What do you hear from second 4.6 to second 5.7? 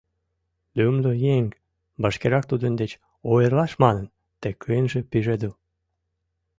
ынже пижедыл.